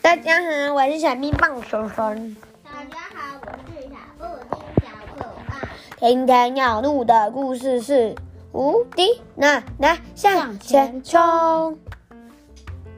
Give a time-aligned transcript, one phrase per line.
[0.00, 2.36] 大家好，我是小蜜棒熊熊。
[2.64, 5.68] 大家好，我是小布丁小可爱。
[5.98, 8.14] 今天要录的故事是
[8.52, 11.20] 《无敌奶奶向前冲》。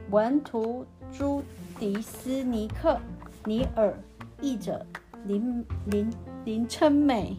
[0.09, 1.43] 文图朱
[1.79, 2.97] 迪斯尼克
[3.45, 3.93] 尼尔，
[4.39, 4.85] 译者
[5.25, 6.13] 林林
[6.45, 7.35] 林琛美。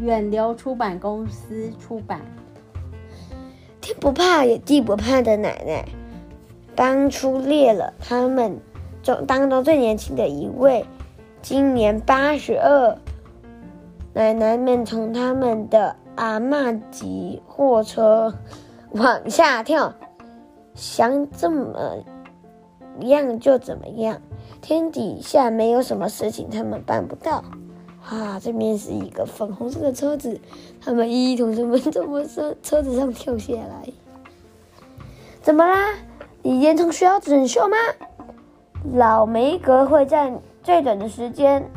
[0.00, 2.20] 远流出版公司出版。
[3.80, 5.88] 天不怕也地不怕的奶奶，
[6.74, 8.58] 当初列了他们
[9.02, 10.84] 中当中最年轻的一位，
[11.40, 12.98] 今年八十二。
[14.12, 18.34] 奶奶们从他们的阿嬷级货车
[18.92, 19.94] 往下跳，
[20.74, 22.02] 想怎么
[23.00, 24.20] 样就怎么样，
[24.62, 27.44] 天底下没有什么事情他们办不到。
[28.08, 30.40] 啊，这边是一个粉红色的车子，
[30.80, 31.92] 他们一同学们从
[32.28, 33.92] 车车子上跳下来。
[35.42, 35.94] 怎么啦？
[36.42, 37.76] 你严重需要整修吗？
[38.94, 40.32] 老梅格会在
[40.62, 41.68] 最短的时间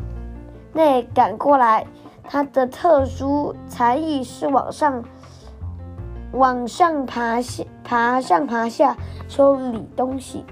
[0.73, 1.87] 内赶过来。
[2.31, 5.03] 他的特殊才艺是往上、
[6.31, 8.95] 往上爬下、爬上爬下
[9.27, 10.45] 修理东西。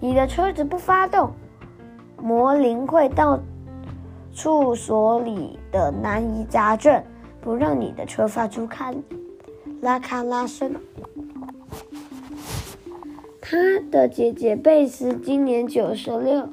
[0.00, 1.30] 你的车子不发动，
[2.20, 3.38] 魔灵会到
[4.34, 7.02] 处所里的难以杂症，
[7.40, 8.92] 不让你的车发出咔
[9.80, 10.74] 拉咔拉声。
[13.40, 13.58] 他
[13.90, 16.48] 的姐姐贝斯今年九十六，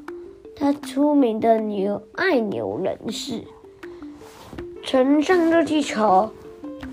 [0.55, 3.43] 他出名的牛爱牛人士。
[4.83, 6.31] 乘上热气球，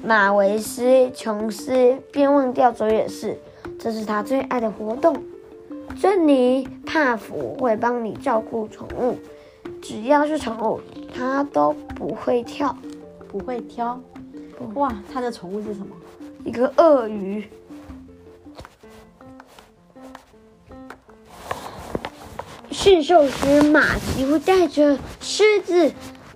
[0.05, 3.39] 马维斯·琼斯边忘掉走远事，
[3.79, 5.17] 这是他最爱的活动。
[5.99, 9.17] 珍妮·帕芙会帮你照顾宠物，
[9.89, 10.81] 只要是宠物，
[11.15, 12.77] 它都不会跳，
[13.29, 14.01] 不会挑。
[14.75, 15.95] 哇，它的宠物是什么？
[16.45, 17.49] 一个鳄鱼。
[22.73, 25.93] 驯兽师马吉会带着狮子。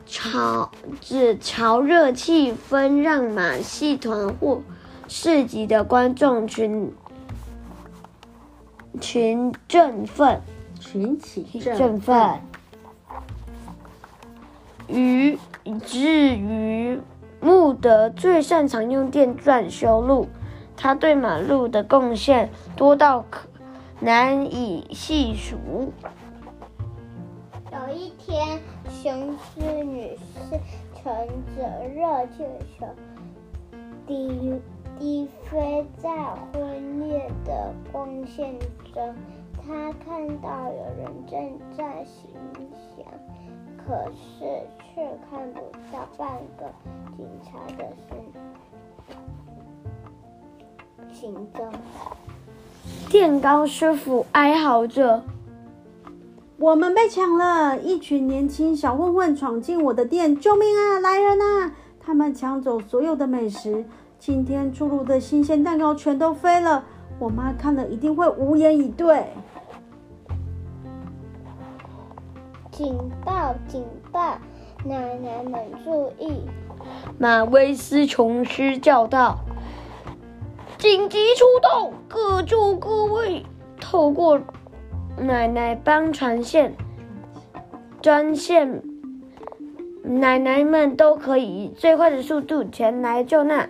[0.06, 0.70] 朝
[1.00, 4.60] 只潮热气氛，让马戏团或
[5.08, 6.92] 市集的观众群
[9.00, 10.40] 群振奋，
[10.80, 12.40] 群起振奋。
[14.90, 15.38] 奋于
[15.84, 17.00] 至于
[17.40, 20.26] 穆德最擅长用电钻修路，
[20.76, 23.48] 他对马路的贡献多到可
[24.00, 25.56] 难以细数。
[27.72, 28.58] 有一天，
[28.90, 30.60] 雄狮女士
[31.02, 31.14] 乘
[31.56, 32.44] 着热气
[32.76, 32.86] 球
[34.06, 34.60] 低
[34.98, 36.10] 低飞在
[36.52, 38.58] 昏烈的光线
[38.92, 39.14] 中，
[39.56, 42.28] 她看到有人正在行，
[43.86, 44.44] 可是
[44.94, 45.60] 却看不
[45.92, 46.70] 到半个
[47.16, 48.18] 警察的身
[51.12, 51.72] 行踪。
[53.08, 55.22] 电高师傅哀嚎着。
[56.58, 57.78] 我们被抢了！
[57.78, 61.00] 一群年轻小混混闯进我的店，救命啊！
[61.00, 61.72] 来人啊！
[61.98, 63.82] 他们抢走所有的美食，
[64.18, 66.84] 今天出炉的新鲜蛋糕全都飞了。
[67.18, 69.24] 我妈看了一定会无言以对。
[72.80, 72.96] 警
[73.26, 73.54] 报！
[73.68, 74.38] 警报！
[74.86, 76.40] 奶奶们注意！
[77.18, 79.40] 马威斯琼斯叫道
[80.80, 81.92] ：“紧急出动！
[82.08, 83.44] 各就各位！”
[83.78, 84.40] 透过。
[85.18, 86.74] 奶奶帮传线
[88.00, 88.82] 专线，
[90.02, 93.68] 奶奶们都可以以最快的速度前来救难。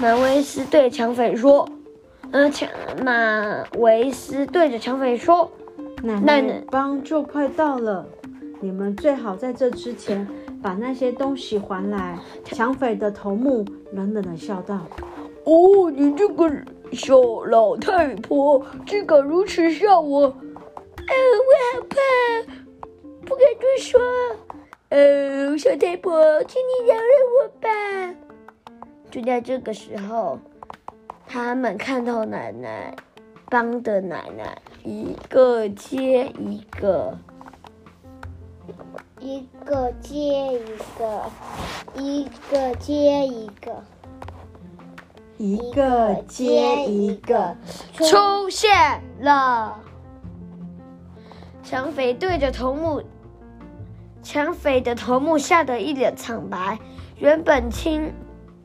[0.00, 1.68] 马维斯对抢匪说：“、
[2.32, 2.66] 呃，抢
[3.04, 5.52] 马维斯对着抢匪说，
[6.04, 8.06] 奶奶帮就快到了，
[8.60, 10.28] 你们最好在这之前
[10.62, 14.80] 把那些东西还来。”抢匪的头目冷冷的笑道
[15.44, 16.50] ：“哦，你这个。”
[16.92, 17.16] 小
[17.46, 20.20] 老太婆，竟敢如此笑我！
[20.20, 21.96] 呃，我好怕，
[23.24, 24.00] 不敢多说。
[24.90, 27.02] 呃，小太婆，请你饶了
[27.34, 28.14] 我吧。
[29.10, 30.38] 就在这个时候，
[31.26, 32.94] 他们看到奶奶
[33.54, 37.16] 帮的奶奶一个接一个，
[39.20, 40.18] 一个接
[40.54, 40.58] 一
[40.98, 41.22] 个，
[41.94, 43.80] 一个接一个。
[45.36, 47.56] 一个接一个
[47.92, 48.72] 出现
[49.20, 49.78] 了，
[51.62, 53.04] 抢匪对着头目，
[54.20, 56.80] 抢匪的头目吓得一脸惨白，
[57.18, 58.12] 原本轻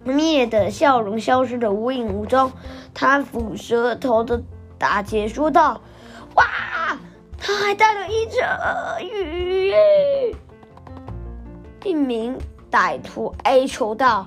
[0.03, 2.51] 蔑的笑容消失的无影无踪。
[2.95, 4.42] 他抚舌头的
[4.79, 5.81] 大姐说道
[6.35, 6.45] ：“哇，
[7.37, 9.73] 他还带了一只鳄鱼！”
[11.85, 12.37] 一名
[12.71, 14.25] 歹徒哀求道：“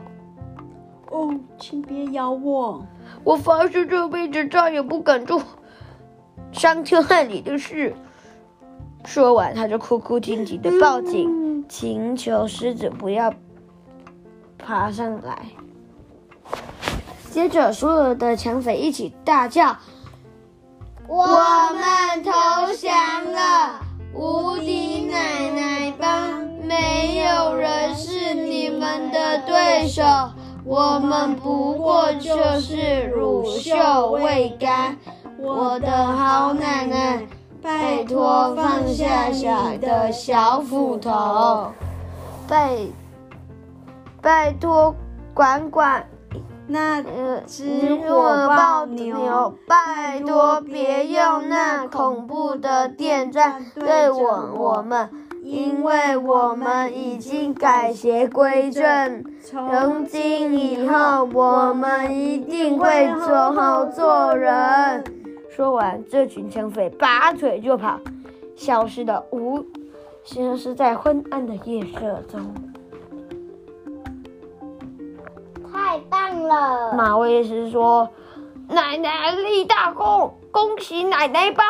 [1.10, 2.86] 哦，请别咬我！
[3.24, 5.42] 我发誓这辈子再也不敢做
[6.52, 7.94] 伤天害理的事。”
[9.04, 13.34] 说完，他就哭哭啼啼的报警，请求狮子不要
[14.58, 15.46] 爬上来。
[17.30, 19.76] 接着，所有的抢匪一起大叫
[21.14, 21.26] ：“我
[21.74, 22.32] 们投
[22.72, 22.90] 降
[23.30, 23.78] 了！
[24.14, 30.02] 无敌奶奶帮，没有人是你们的对手，
[30.64, 34.96] 我们不过就是乳臭未干。
[35.38, 37.20] 我的好奶奶，
[37.60, 41.70] 拜托放下小的小斧头，
[42.48, 42.74] 拜
[44.22, 44.94] 拜托
[45.34, 46.02] 管管。”
[46.68, 47.02] 那
[47.46, 55.10] 只火爆牛，拜托别用那恐怖的电钻对我我们，
[55.42, 65.04] 因为我们已经改邪归正，从今以后我们一定会好好做人。
[65.50, 67.98] 说完，这群抢匪拔腿就跑，
[68.56, 69.62] 消失的无，
[70.24, 72.40] 消失在昏暗的夜色中。
[75.92, 76.94] 太棒了！
[76.94, 78.08] 马卫士说
[78.66, 81.66] ：“奶奶立大功，恭喜奶奶帮！”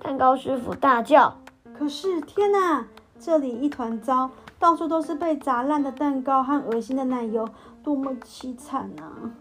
[0.00, 1.34] 蛋糕师傅大叫
[1.76, 2.86] ：“可是天哪，
[3.18, 7.48] 这里一团糟，到处都是被砸烂的蛋糕和恶心的奶油，
[7.82, 9.34] 多么凄惨啊！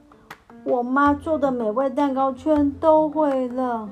[0.63, 3.87] 我妈做的美味蛋糕圈都毁了。”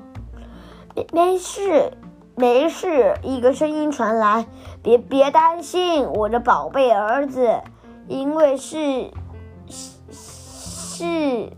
[0.96, 1.92] 没没事，
[2.34, 3.14] 没事。
[3.22, 4.44] 一个声音传来
[4.82, 7.60] ：“别别担心，我的宝贝儿子，
[8.08, 9.12] 因为是。”
[10.96, 11.52] 是，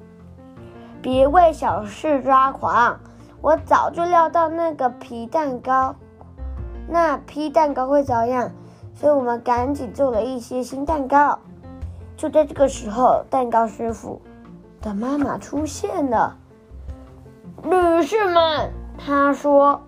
[1.00, 2.98] 别为小事抓狂。
[3.40, 5.94] 我早就料到那个皮蛋糕，
[6.88, 8.50] 那批蛋糕会遭殃，
[8.92, 11.38] 所以我们赶紧做了一些新蛋糕。
[12.16, 14.20] 就在这个时候，蛋糕师傅
[14.80, 16.36] 的妈妈出现了。
[17.62, 19.80] 女士们，她说：“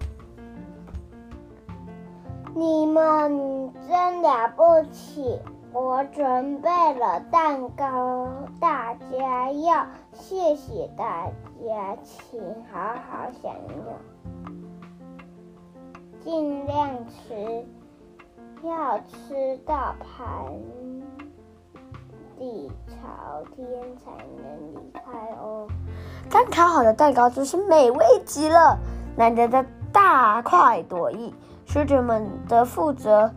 [2.54, 4.62] 你们真了不
[4.92, 5.40] 起。”
[5.72, 8.28] 我准备了蛋糕，
[8.60, 12.40] 大家要谢谢大家，请
[12.72, 14.54] 好好享用，
[16.20, 17.64] 尽量吃，
[18.64, 20.52] 要吃到盘
[22.36, 23.64] 底朝天
[23.96, 24.10] 才
[24.42, 25.00] 能离开
[25.40, 25.68] 哦。
[26.28, 28.76] 刚烤好的蛋糕真是美味极了，
[29.16, 31.32] 难得的大快朵颐，
[31.64, 33.30] 师姐们的负责。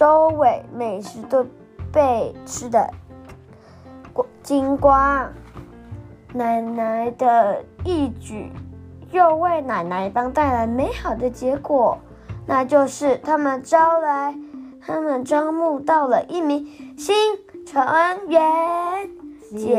[0.00, 1.44] 收尾美食都
[1.92, 2.88] 被吃的
[4.14, 5.30] 光精光，
[6.32, 8.50] 奶奶的义举
[9.12, 11.98] 又为奶奶帮带来美好的结果，
[12.46, 14.34] 那就是他们招来，
[14.80, 17.14] 他们招募到了一名新
[17.66, 18.40] 成员。
[19.50, 19.76] 结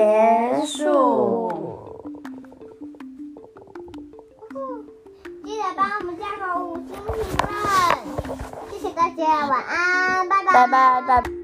[9.26, 10.54] 晚安，拜拜。
[10.54, 11.41] 拜拜拜。